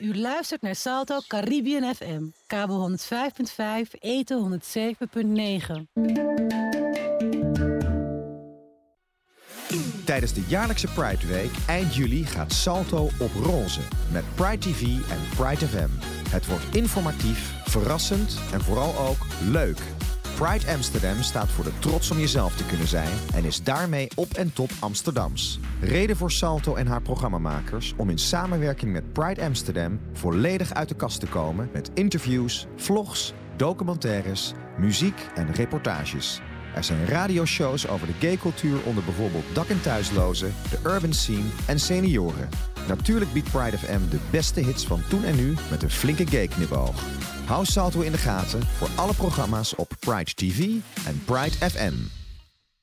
[0.00, 2.96] U luistert naar Salto Caribbean FM, kabel 105.5,
[3.98, 6.00] eten 107.9.
[10.04, 13.80] Tijdens de jaarlijkse Pride Week eind juli gaat Salto op roze
[14.12, 15.90] met Pride TV en Pride FM.
[16.28, 19.78] Het wordt informatief, verrassend en vooral ook leuk.
[20.40, 24.32] Pride Amsterdam staat voor de trots om jezelf te kunnen zijn en is daarmee op
[24.32, 25.58] en top Amsterdams.
[25.80, 30.94] Reden voor Salto en haar programmamakers om in samenwerking met Pride Amsterdam volledig uit de
[30.94, 36.40] kast te komen met interviews, vlogs, documentaires, muziek en reportages.
[36.74, 41.80] Er zijn radioshows over de gaycultuur onder bijvoorbeeld dak- en thuislozen, de urban scene en
[41.80, 42.48] senioren.
[42.88, 47.02] Natuurlijk biedt Pride FM de beste hits van toen en nu met een flinke gay-knipoog.
[47.50, 50.58] Hou Salto in de gaten voor alle programma's op Pride TV
[51.06, 51.92] en Pride FM.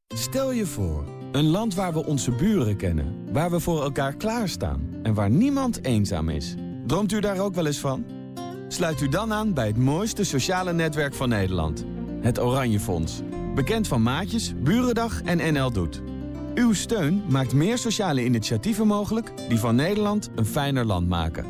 [0.07, 4.89] Stel je voor, een land waar we onze buren kennen, waar we voor elkaar klaarstaan
[5.03, 6.55] en waar niemand eenzaam is.
[6.87, 8.05] Droomt u daar ook wel eens van?
[8.67, 11.85] Sluit u dan aan bij het mooiste sociale netwerk van Nederland,
[12.21, 13.21] het Oranje Fonds.
[13.55, 16.01] Bekend van Maatjes, Burendag en NL Doet.
[16.55, 21.45] Uw steun maakt meer sociale initiatieven mogelijk die van Nederland een fijner land maken.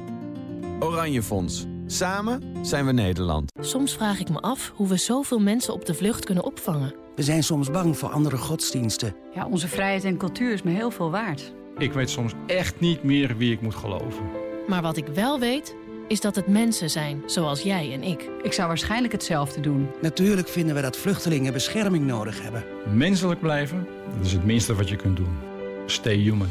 [0.80, 1.66] Oranje Fonds.
[1.89, 3.52] Samen zijn we Nederland.
[3.59, 6.94] Soms vraag ik me af hoe we zoveel mensen op de vlucht kunnen opvangen.
[7.16, 9.16] We zijn soms bang voor andere godsdiensten.
[9.33, 11.53] Ja, onze vrijheid en cultuur is me heel veel waard.
[11.77, 14.23] Ik weet soms echt niet meer wie ik moet geloven.
[14.67, 15.75] Maar wat ik wel weet,
[16.07, 18.29] is dat het mensen zijn, zoals jij en ik.
[18.41, 19.88] Ik zou waarschijnlijk hetzelfde doen.
[20.01, 22.63] Natuurlijk vinden we dat vluchtelingen bescherming nodig hebben.
[22.94, 25.38] Menselijk blijven, dat is het minste wat je kunt doen.
[25.85, 26.49] Stay human.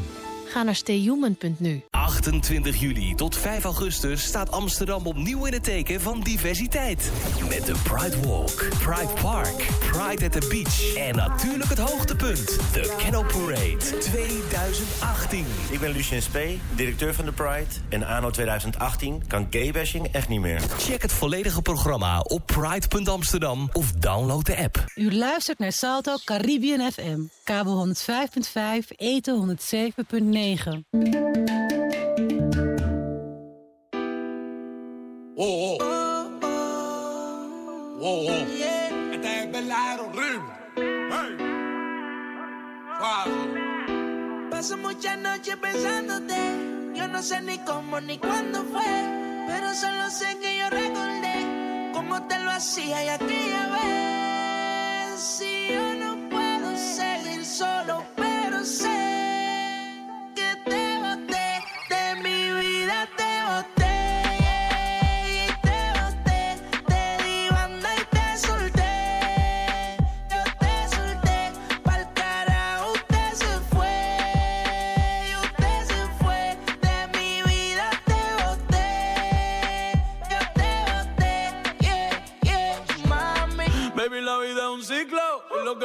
[0.49, 1.83] Ga naar stayhuman.nu.
[1.89, 7.11] 28 juli tot 5 augustus staat Amsterdam opnieuw in het teken van diversiteit.
[7.49, 12.95] Met de Pride Walk, Pride Park, Pride at the Beach en natuurlijk het hoogtepunt, de
[12.97, 15.45] Canal Parade 2018.
[15.71, 17.67] Ik ben Lucien Spee, directeur van de Pride.
[17.89, 20.61] En anno 2018 kan gaybashing echt niet meer.
[20.77, 24.85] Check het volledige programma op pride.amsterdam of download de app.
[24.95, 30.36] U luistert naar Salto Caribbean FM, kabel 105.5, eten 107.9.
[35.35, 36.29] Oh, oh.
[36.43, 36.49] Oh,
[38.01, 38.29] oh.
[38.29, 38.69] Este.
[39.23, 39.47] Hey.
[44.51, 46.35] Paso muchas noches pensándote.
[46.93, 48.83] Yo no sé ni cómo ni cuándo fue.
[49.47, 55.19] Pero solo sé que yo recordé cómo te lo hacía y aquella vez.
[55.19, 57.96] Si yo no puedo seguir solo,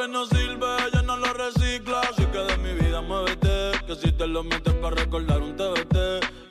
[0.07, 2.01] no sirve ya no lo recicla.
[2.01, 5.95] Así que de mi vida muévete, que si te lo metes para recordar un TBT.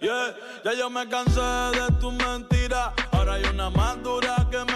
[0.01, 2.93] Yeah, ya yo me cansé de tu mentira.
[3.13, 4.72] Ahora hay una más dura que me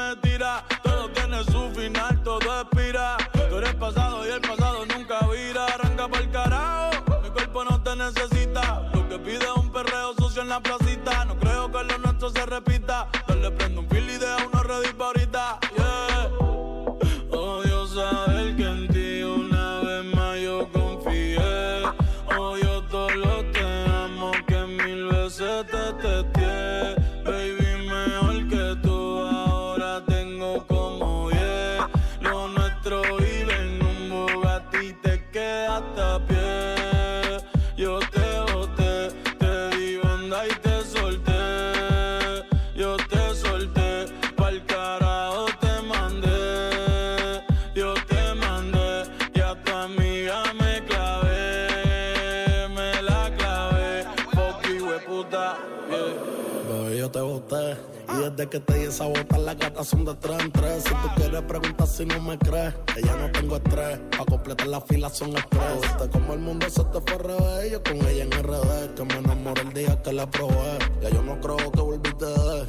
[58.86, 60.84] di esa bota, las gatas son de tres en tres.
[60.84, 63.98] Si tú quieres preguntar si no me crees, que ya no tengo estrés.
[64.16, 66.10] Pa' completar la fila son estrés.
[66.12, 67.72] Como el mundo se te fue revés.
[67.72, 70.78] Yo con ella en RD, que me enamoré el día que la probé.
[71.02, 72.66] Ya yo no creo que volviste de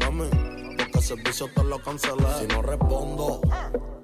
[0.00, 0.28] Mami,
[0.76, 2.26] porque el servicio te lo cancelé.
[2.40, 3.40] Si no respondo,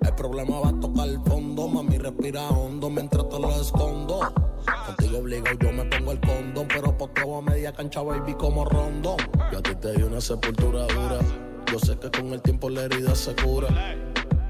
[0.02, 1.68] el problema va a tocar el fondo.
[1.68, 4.20] Mami, respira hondo mientras te lo escondo.
[4.86, 6.68] Contigo obligo, yo me pongo el condón.
[6.68, 9.16] Pero por todo a media cancha, baby, como rondón.
[9.52, 11.43] Yo a ti te di una sepultura dura.
[11.74, 13.66] Yo sé que con el tiempo la herida se cura.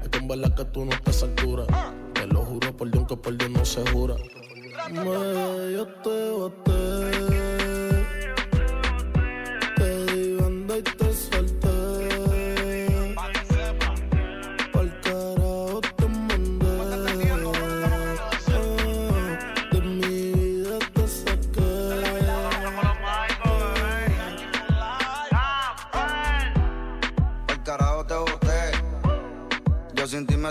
[0.03, 1.65] Es que verdad que tú no estás a altura.
[2.13, 4.13] Te lo juro por Dios que por Dios no se jura.
[4.91, 6.74] Me, yo te.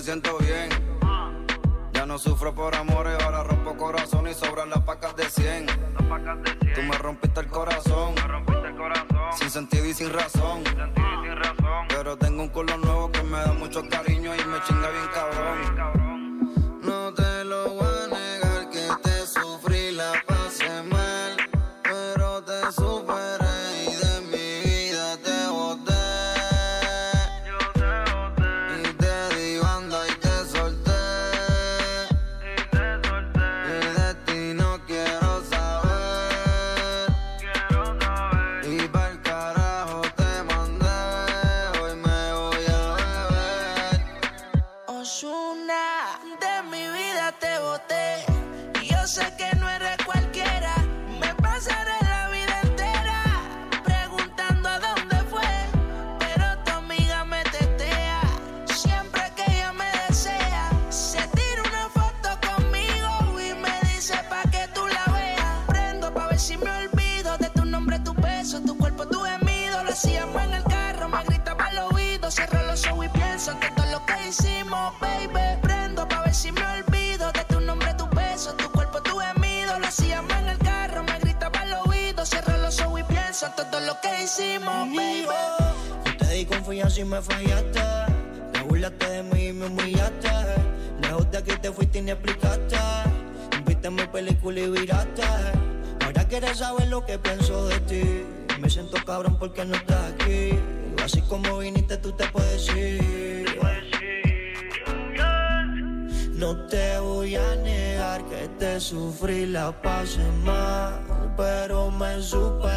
[0.05, 0.69] Siento bien.
[1.95, 5.67] Ya no sufro por amores, ahora rompo corazón y sobran las pacas de 100.
[6.75, 8.15] Tú me rompiste el corazón,
[9.35, 10.63] sin sentido y sin razón.
[11.89, 15.84] Pero tengo un culo nuevo que me da mucho cariño y me chinga bien cabrón.
[99.45, 100.59] Porque no estás aquí.
[101.05, 103.61] Así como viniste, tú te puedes ir.
[106.33, 112.74] No te voy a negar que te sufrí la pasé mal, pero me superé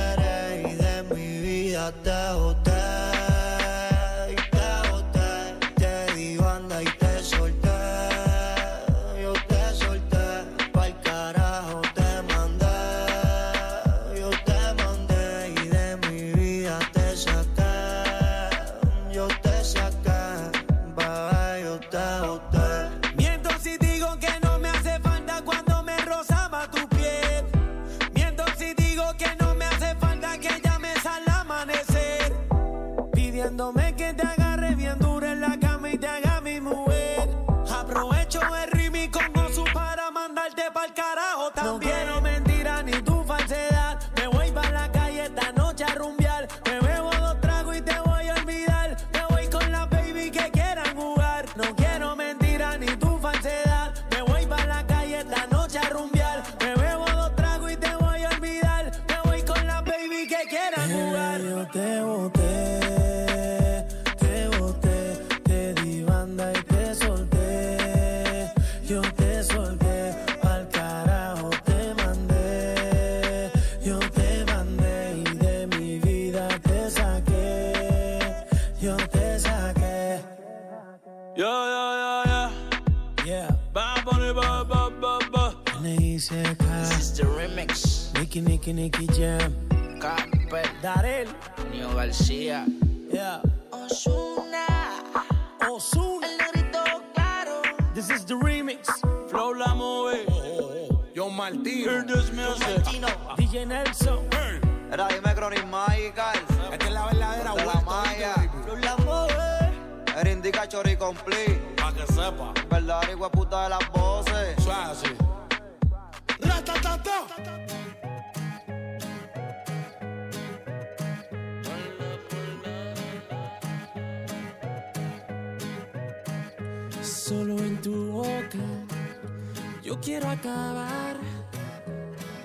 [129.88, 131.16] yo quiero acabar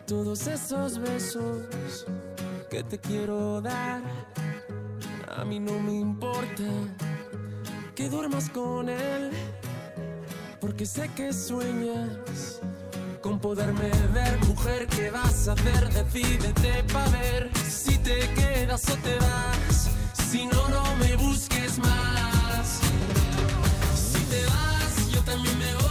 [0.06, 2.06] todos esos besos
[2.70, 4.00] que te quiero dar.
[5.36, 6.62] A mí no me importa
[7.96, 9.32] que duermas con él,
[10.60, 12.60] porque sé que sueñas
[13.20, 14.38] con poderme ver.
[14.46, 15.92] Mujer, ¿qué vas a hacer?
[15.92, 19.90] Decídete pa' ver si te quedas o te vas.
[20.30, 22.80] Si no, no me busques más.
[23.96, 25.81] Si te vas, yo también me voy.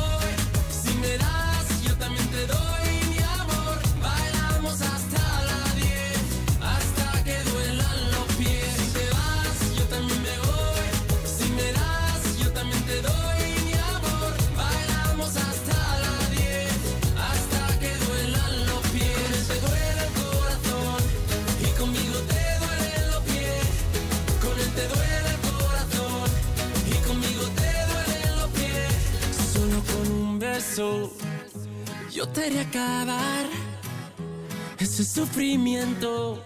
[30.78, 33.46] yo te haré acabar
[34.80, 36.42] ese sufrimiento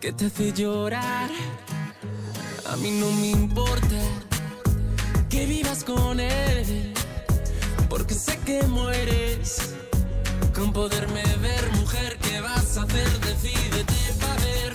[0.00, 1.28] que te hace llorar.
[2.70, 3.98] A mí no me importa
[5.28, 6.94] que vivas con él,
[7.90, 9.74] porque sé que mueres
[10.54, 12.16] con poderme ver, mujer.
[12.22, 13.08] ¿Qué vas a hacer?
[13.20, 14.67] Decídete para ver.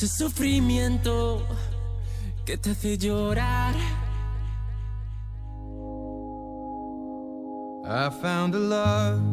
[0.00, 1.42] Ese sufrimiento
[2.46, 3.74] que te hace llorar.
[7.84, 9.27] I found a love.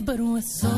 [0.00, 0.68] kids, but we're so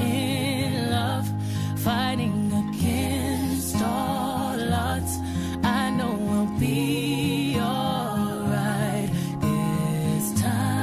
[0.00, 1.28] in love,
[1.76, 5.18] fighting against all odds.
[5.62, 10.80] I know we'll be alright this time,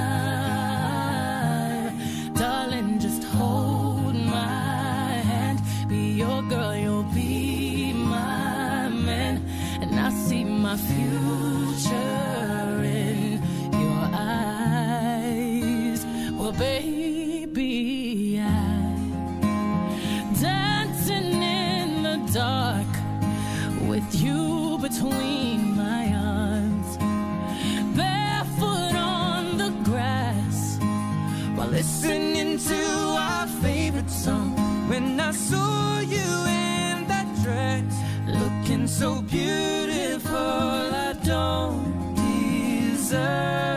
[2.34, 3.00] darling.
[3.00, 9.42] Just hold my hand, be your girl, you'll be my man,
[9.82, 12.37] and I see my future.
[35.00, 36.30] when I saw you
[36.64, 37.94] in that dress,
[38.26, 40.36] looking so beautiful,
[41.08, 43.77] I don't deserve.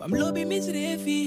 [0.00, 1.20] Famlo bi mi srefi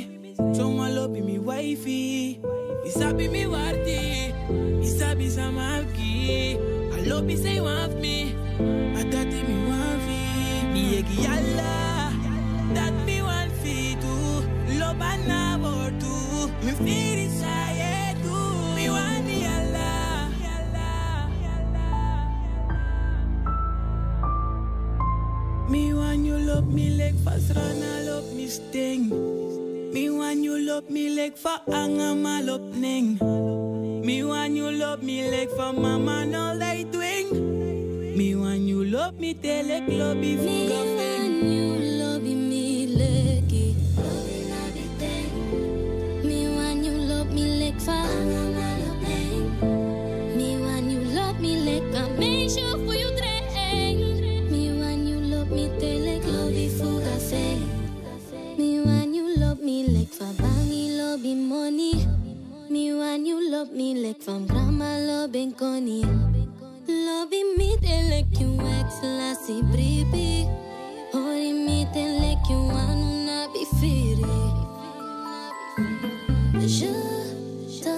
[0.57, 2.39] Somalo bi mi wifey.
[2.85, 4.33] Isabi mi warti
[4.83, 6.57] Isabi sa mafki
[6.97, 8.33] Alo bi say want me.
[8.99, 10.21] Atati mi wafi
[10.73, 12.11] Mi yegi yalla
[12.73, 14.15] That mi want fi tu
[14.79, 17.12] Loba na bortu Mi fi
[30.89, 33.19] me like for anger malopning.
[34.05, 38.17] Me want you love me like for mama no light doing.
[38.17, 42.02] Me want you love me tell like love if Me you love
[61.35, 62.07] me money.
[62.69, 66.05] Me when you love me like from grandma loving Connie.
[66.87, 70.47] Loving me they like you ex lassie baby.
[71.13, 74.15] Only me they like you wanna be free.
[76.59, 76.93] Je
[77.81, 77.97] te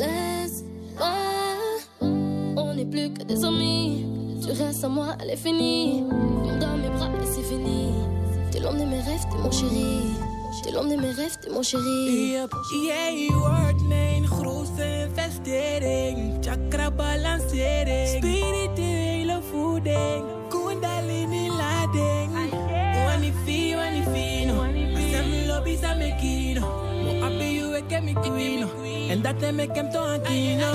[0.00, 0.64] laisse
[0.98, 1.56] pas.
[2.56, 4.06] On n'est plus que des amis.
[4.42, 6.04] Tu restes à moi, elle est finie.
[6.60, 7.92] Dans mes bras et c'est fini.
[8.50, 10.33] T'es l'homme de mes rêves, t'es mon chéri.
[10.64, 12.32] T'es l'homme de mes rêves, t'es mon chéri.
[12.32, 12.50] Yep.
[12.86, 16.38] Jij wordt mijn grootste investering.
[16.40, 18.08] Chakra balancering.
[18.08, 20.24] Spirituele voeding.
[20.48, 22.30] Kundalini lading.
[27.04, 28.68] Mo api you eke mikino.
[29.08, 29.40] En dat
[29.92, 30.72] to ankino.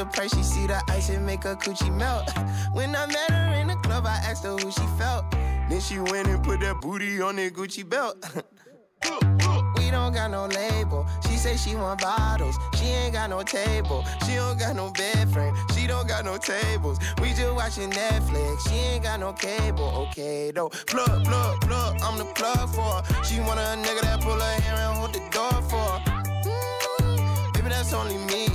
[0.00, 2.30] The price, she see the ice and make her coochie melt.
[2.72, 5.30] when I met her in the club, I asked her who she felt.
[5.68, 8.16] Then she went and put that booty on that Gucci belt.
[9.76, 11.06] we don't got no label.
[11.26, 12.56] She say she want bottles.
[12.76, 14.04] She ain't got no table.
[14.26, 15.54] She don't got no bed frame.
[15.74, 16.98] She don't got no tables.
[17.20, 18.68] We just watching Netflix.
[18.68, 20.08] She ain't got no cable.
[20.08, 20.70] Okay though.
[20.70, 22.00] Plug, plug, plug.
[22.02, 23.24] I'm the plug for her.
[23.24, 26.00] She want a nigga that pull her hair and hold the door for her.
[26.44, 28.48] Mm, baby, that's only me.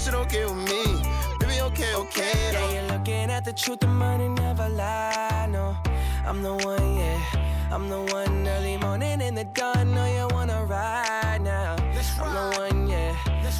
[0.00, 1.02] That shit okay with me.
[1.40, 2.58] Baby, okay, okay though.
[2.58, 3.80] Yeah, you're looking at the truth.
[3.80, 5.46] The money never lie.
[5.50, 5.76] No,
[6.24, 6.96] I'm the one.
[6.96, 7.40] Yeah.
[7.70, 9.94] I'm the one early morning in the dawn.
[9.94, 11.76] Know you wanna ride now.
[12.18, 13.14] I'm the one, yeah.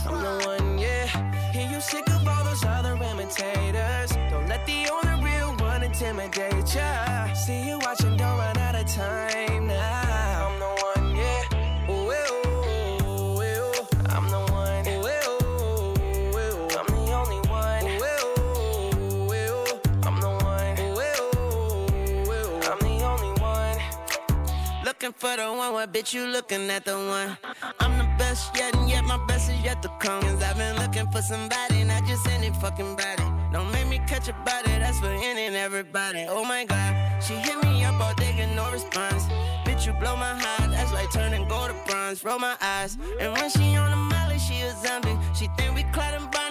[0.07, 1.07] I'm the one, yeah.
[1.53, 4.11] Hear you sick of all those other imitators.
[4.31, 7.33] Don't let the only real one intimidate ya.
[7.35, 7.79] See you
[25.03, 27.39] Looking for the one, what bitch you looking at the one?
[27.81, 30.21] I'm the best yet, and yet my best is yet to come.
[30.21, 33.25] Cause I've been looking for somebody, not just any fucking body.
[33.51, 36.27] Don't make me catch a body, that's for any and everybody.
[36.29, 39.25] Oh my god, she hit me up all day, get no response.
[39.65, 42.23] Bitch, you blow my heart, that's like turning gold to bronze.
[42.23, 45.17] Roll my eyes, and when she on the molly, she a zombie.
[45.33, 46.50] She think we Clyde and Bonnie,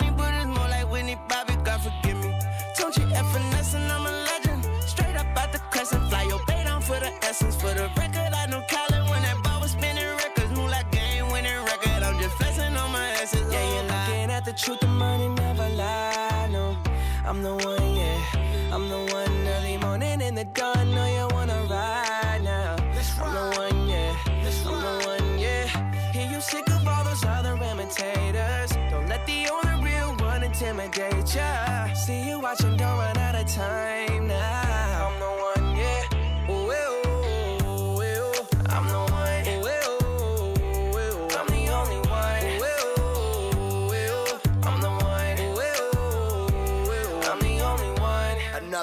[6.90, 7.56] for the essence.
[7.56, 10.50] For the record, I know Colin when that ball was spinning records.
[10.58, 12.02] Move like game winning record.
[12.08, 13.54] I'm just flexing on my essence.
[13.54, 16.48] Yeah, you're looking at the truth, the money never lie.
[16.52, 16.76] No,
[17.30, 18.74] I'm the one, yeah.
[18.74, 20.86] I'm the one early morning in the dawn.
[20.96, 22.76] Know you wanna ride now.
[23.24, 24.16] I'm the one, yeah.
[24.72, 25.66] I'm the one, yeah.
[26.12, 28.72] Hear you sick of all those other imitators.
[28.90, 31.94] Don't let the only real one intimidate ya.
[31.94, 32.69] See you watching,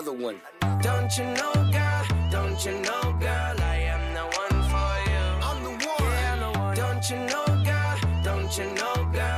[0.07, 0.41] Another one.
[0.83, 2.07] Don't you know, girl?
[2.31, 3.61] Don't you know, girl?
[3.61, 5.25] I am the one for you.
[5.43, 5.99] I'm the one.
[6.01, 6.77] Yeah, I'm the one.
[6.77, 7.99] Don't you know, girl?
[8.23, 9.36] Don't you know, girl?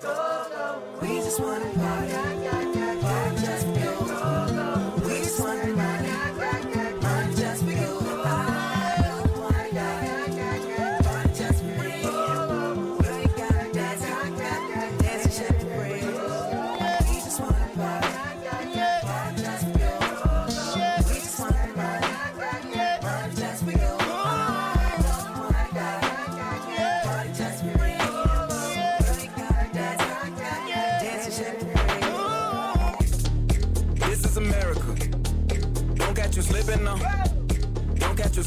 [0.00, 2.37] We just wanna party.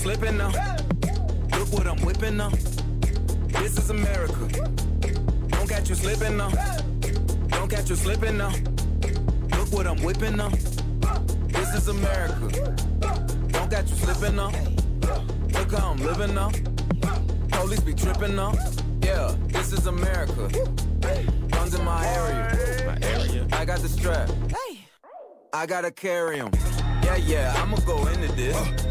[0.02, 0.50] Slipping now.
[1.58, 2.50] Look what I'm whipping now.
[3.60, 4.48] This is America.
[5.50, 6.50] Don't catch you slipping now.
[7.50, 8.52] Don't catch you slipping now.
[9.56, 10.50] Look what I'm whipping now.
[11.50, 12.48] This is America.
[13.50, 14.52] Don't catch you slipping now.
[15.54, 16.50] Look how I'm living now.
[17.52, 18.54] Police be tripping now.
[19.04, 20.50] Yeah, this is America.
[21.52, 22.88] Guns in my area.
[22.88, 23.48] My area.
[23.54, 24.32] I got the strap.
[25.54, 26.50] I gotta carry 'em.
[27.04, 28.91] Yeah, yeah, I'ma go into this.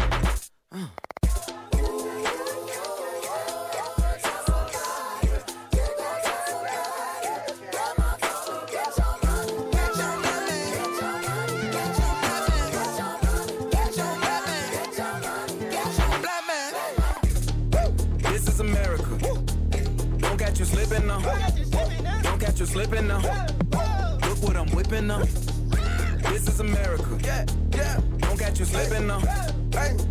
[28.71, 29.19] slipping now.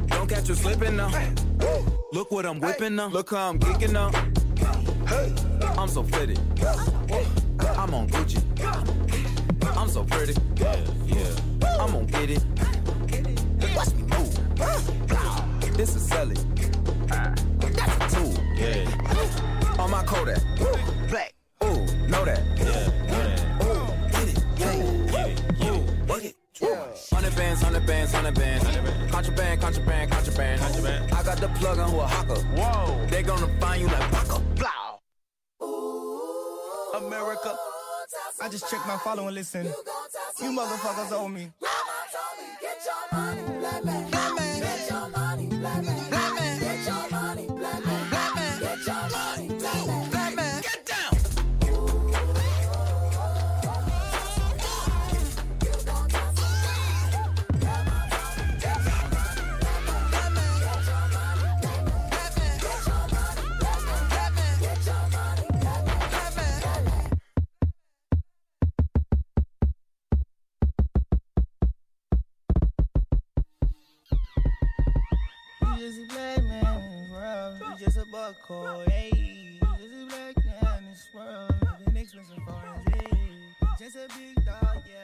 [0.09, 1.11] Don't catch you slipping now.
[2.13, 3.09] Look what I'm whipping now.
[3.09, 4.11] Look how I'm kicking now.
[5.79, 6.39] I'm so fitted.
[7.61, 8.41] I'm on Gucci.
[9.77, 10.35] I'm so pretty.
[10.57, 11.81] Yeah, yeah.
[11.81, 12.45] I'm gonna get it.
[13.75, 15.77] Watch me move.
[15.77, 16.50] This is selling.
[39.11, 39.65] follow and listen.
[39.65, 41.51] You motherfuckers owe me.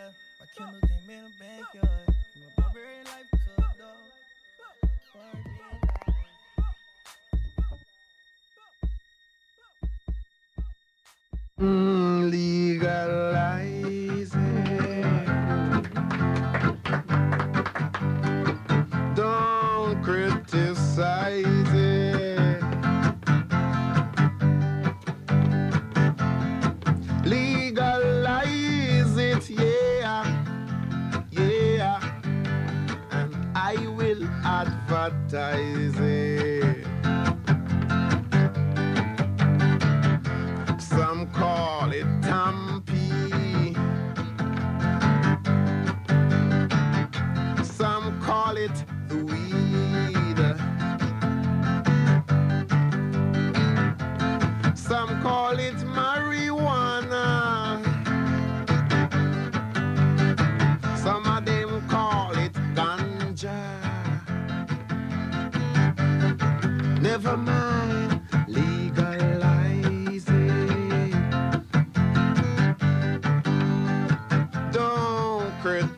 [0.06, 0.12] yeah.
[0.40, 2.08] My Kindle came in a backyard.
[2.56, 2.64] My
[3.04, 3.96] life up, dog.
[11.58, 14.75] Mm, legalize it.
[35.36, 35.85] I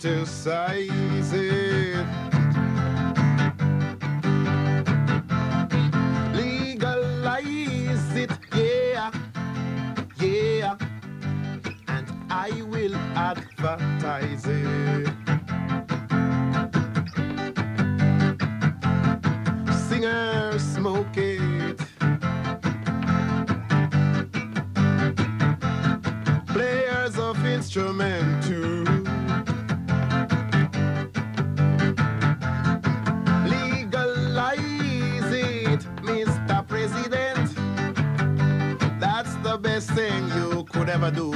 [0.09, 2.07] to.
[6.33, 9.11] Legalize it, yeah,
[10.19, 10.77] yeah,
[11.89, 14.88] and I will advertise it.
[39.99, 41.33] thing you could ever do.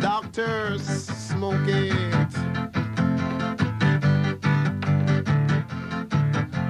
[0.00, 0.86] Doctors
[1.28, 2.32] smoke it.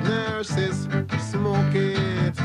[0.09, 0.89] Nurses
[1.31, 2.37] smoke it.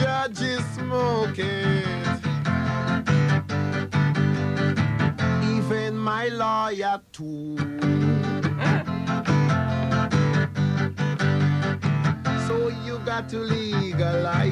[0.00, 2.20] Judges smoke it.
[5.54, 7.51] Even my lawyer too.
[13.28, 14.51] to legalize.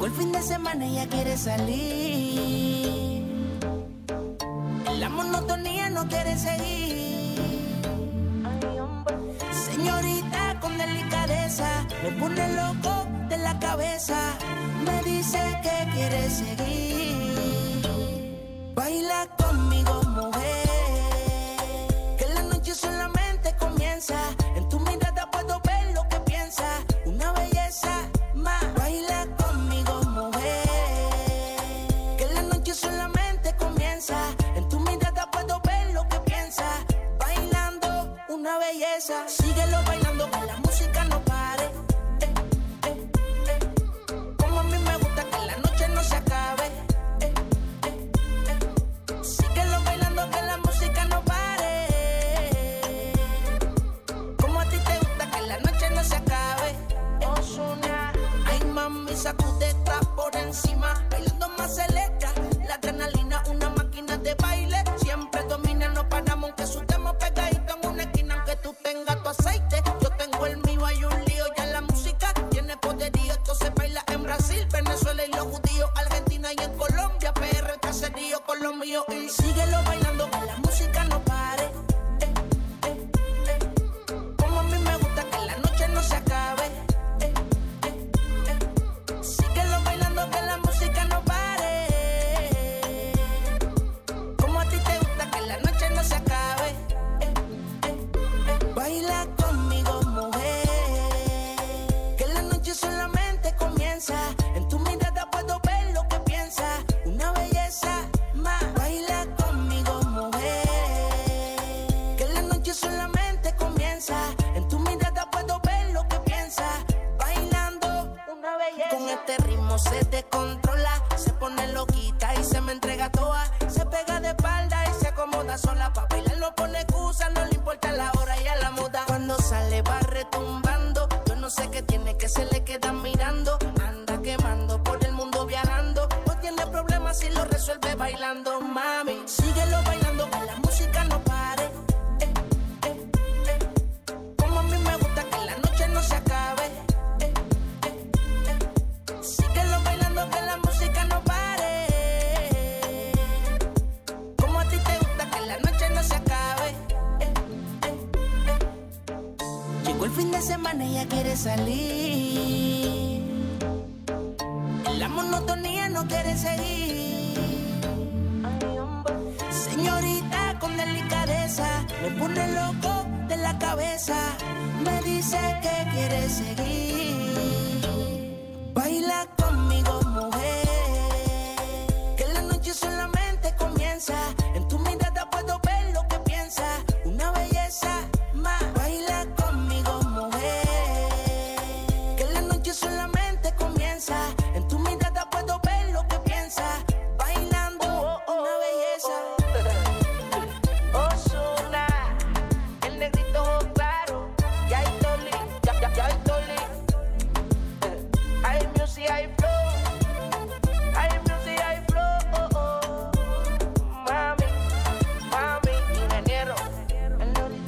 [0.00, 3.22] Llegó el fin de semana ella quiere salir.
[4.98, 7.36] La monotonía no quiere seguir.
[9.52, 14.16] Señorita con delicadeza, me pone loco de la cabeza.
[14.86, 17.09] Me dice que quiere seguir.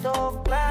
[0.03, 0.62] El negrito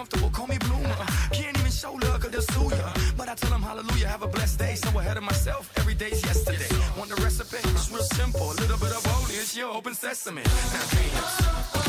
[0.00, 0.30] comfortable.
[0.30, 0.96] Call me Bloomer.
[1.30, 2.88] Can't even show love, cause they'll sue ya.
[3.18, 4.74] But I tell them hallelujah, have a blessed day.
[4.74, 6.72] So ahead of myself, every day's yesterday.
[6.96, 7.58] Want the recipe?
[7.76, 8.50] It's real simple.
[8.50, 10.42] A little bit of holy, it's your open sesame.
[10.42, 11.79] Now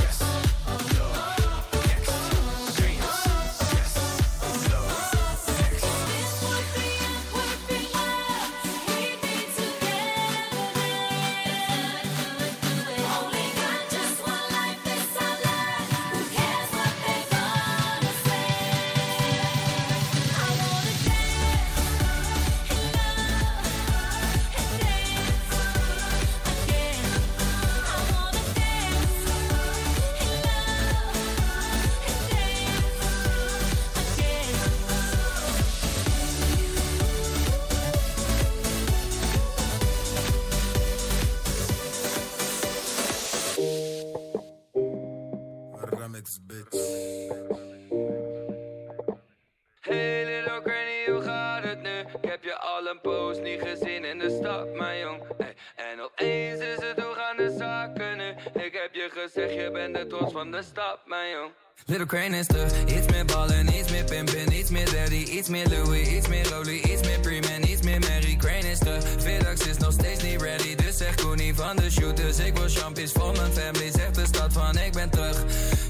[60.51, 61.51] de de mijn jong.
[61.85, 65.67] Little Crane is terug, iets meer ballen, iets meer pimpin, iets meer daddy, iets meer
[65.67, 68.35] Louis, iets meer Rolly, iets meer Freeman, iets meer Mary.
[68.35, 72.39] Crane is terug, Vidax is nog steeds niet ready, dus zeg Koenie van de shooters.
[72.39, 75.43] Ik wil champions voor mijn family, zegt de stad van ik ben terug.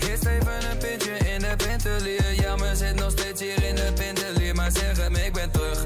[0.09, 3.93] Eerst even een pintje in de pintelier, ja maar zit nog steeds hier in de
[3.93, 5.85] pintelier, maar zeg hem ik ben terug.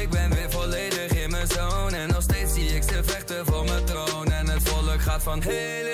[0.00, 3.64] Ik ben weer volledig in mijn zone en nog steeds zie ik ze vechten voor
[3.64, 4.32] mijn troon.
[4.32, 5.89] En het volk gaat van, hey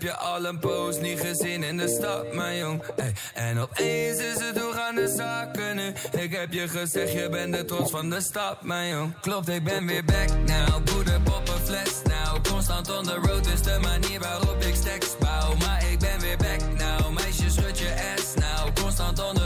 [0.00, 2.82] heb je al een poos niet gezien in de stad, mijn jong.
[2.96, 5.92] Ey, en opeens is het hoe gaan de zaken nu?
[6.20, 9.20] Ik heb je gezegd, je bent de trots van de stad, mijn jong.
[9.20, 10.84] Klopt, ik ben weer back now.
[10.84, 12.44] Boeder, poppen, fles now.
[12.50, 15.54] Constant on the road is de manier waarop ik stacks bouw.
[15.54, 17.12] Maar ik ben weer back now.
[17.12, 18.74] Meisje, schud je ass now.
[18.82, 19.39] Constant on the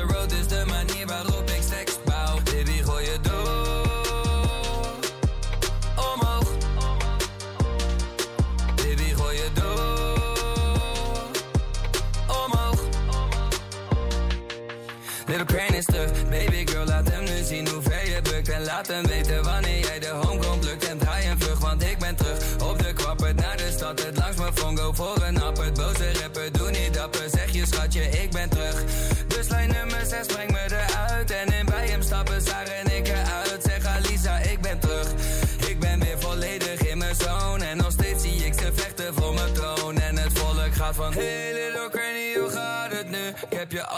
[28.11, 29.04] ik ben terug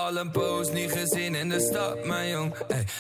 [0.07, 2.55] al een poos niet gezien in de stad, mijn jong.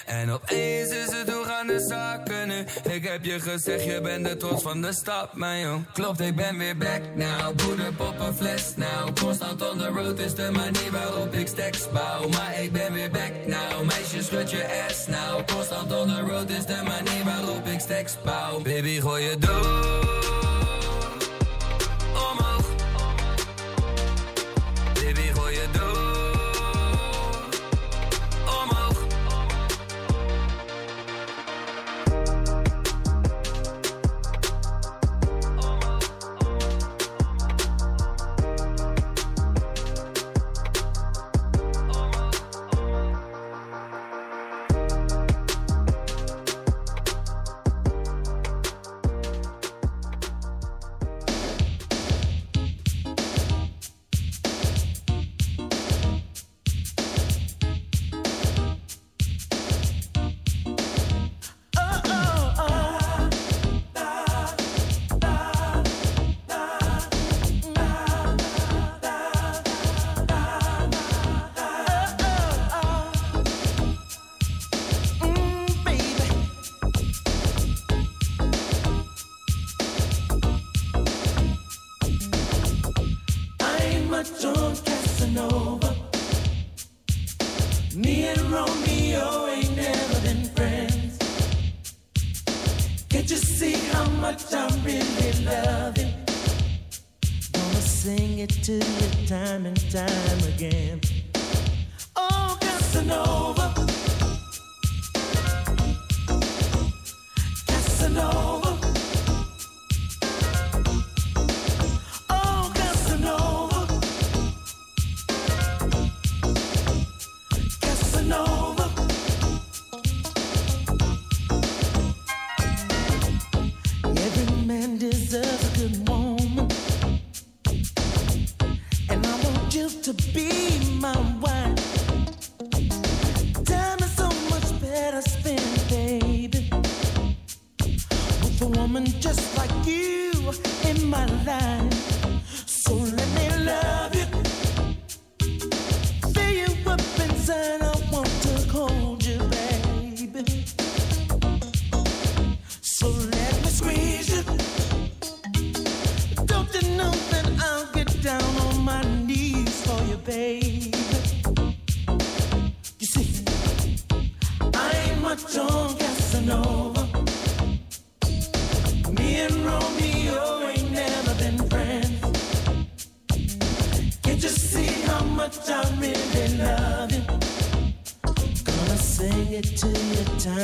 [0.06, 2.64] En opeens is het hoe gaan de zaken nu?
[2.92, 5.92] Ik heb je gezegd, je bent de trots van de stad, mijn jong.
[5.92, 7.56] Klopt, ik ben weer back now.
[7.56, 9.16] Boeder, poppen, fles now.
[9.20, 12.28] Constant on the road is de manier waarop ik stacks bouw.
[12.28, 13.84] Maar ik ben weer back now.
[13.84, 15.46] Meisje, schud je ass now.
[15.46, 18.62] Constant on the road is de manier waarop ik stacks bouw.
[18.62, 20.55] Baby, gooi je door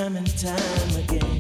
[0.03, 1.32] time and time again.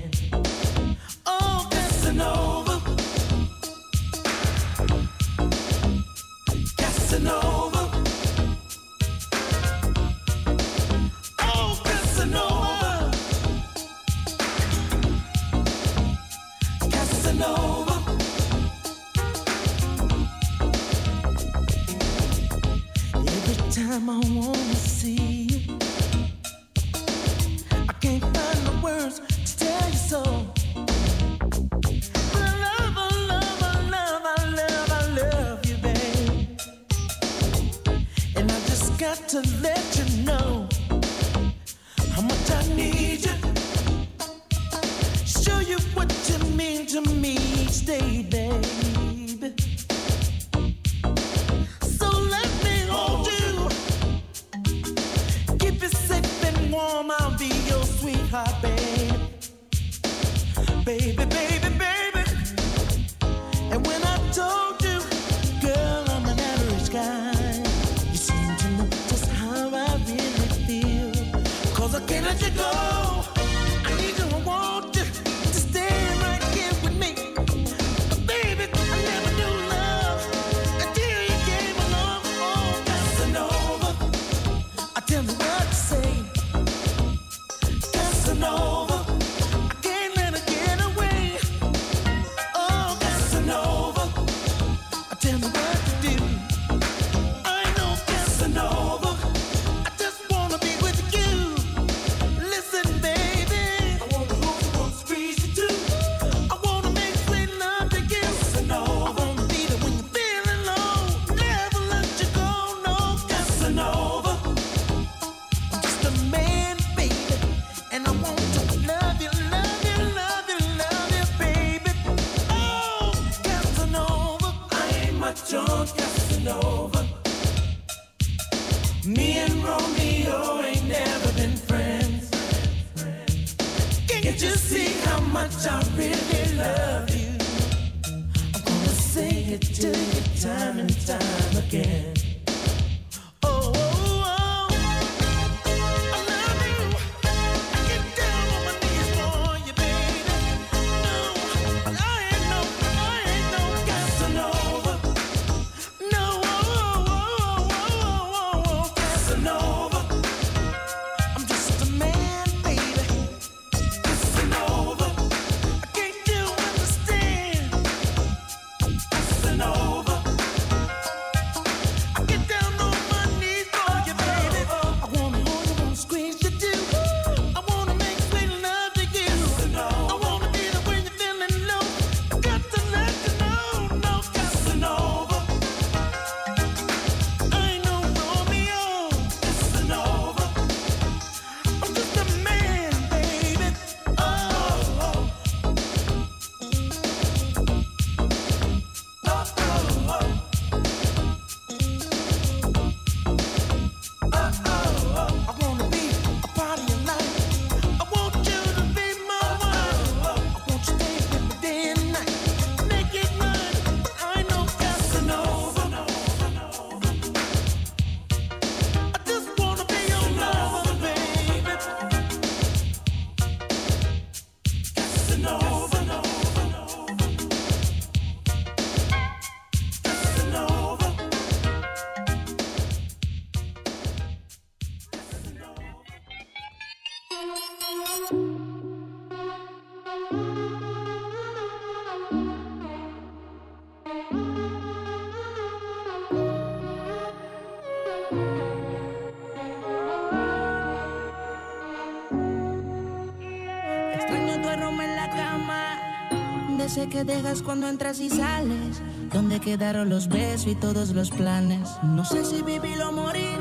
[257.12, 259.02] Que dejas cuando entras y sales.
[259.32, 261.86] Donde quedaron los besos y todos los planes.
[262.02, 263.58] No sé si vivir o morir.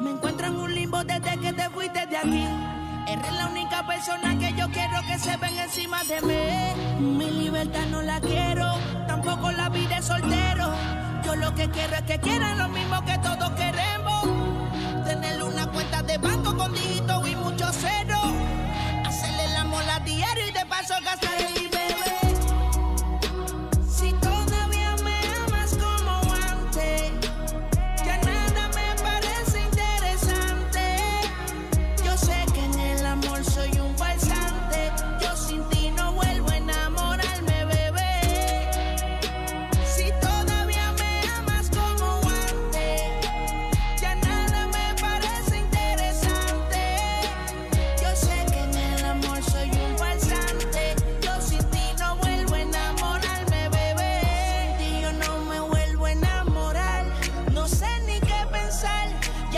[0.00, 2.46] Me encuentro en un limbo desde que te fuiste de aquí.
[3.06, 7.16] Eres la única persona que yo quiero que se ven encima de mí.
[7.18, 8.72] Mi libertad no la quiero,
[9.06, 10.72] tampoco la vida de soltero.
[11.24, 15.04] Yo lo que quiero es que quieran lo mismo que todos queremos.
[15.04, 18.32] Tener una cuenta de banco con dígitos y muchos ceros.
[19.04, 21.33] Hacerle el amor a diario y de paso gastar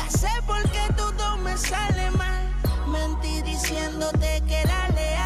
[0.09, 2.44] Sé por qué todo me sale mal.
[2.86, 5.26] Mentí diciéndote que era leal.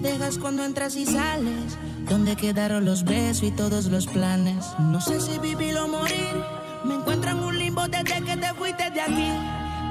[0.00, 1.76] Dejas cuando entras y sales.
[2.08, 4.64] Donde quedaron los besos y todos los planes.
[4.78, 6.34] No sé si vivir o morir.
[6.84, 9.30] Me encuentro en un limbo desde que te fuiste de aquí.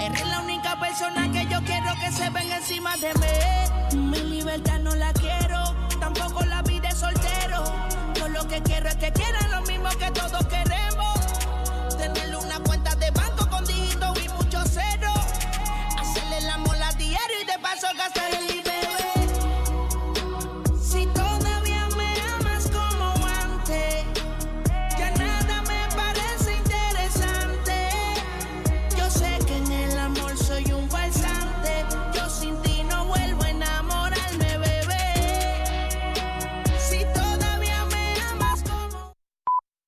[0.01, 3.97] Eres la única persona que yo quiero que se ven encima de mí.
[4.09, 7.63] Mi libertad no la quiero, tampoco la vida de soltero.
[8.15, 10.07] Yo lo que quiero es que quieran lo mismo que